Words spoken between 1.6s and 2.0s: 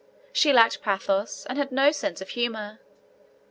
no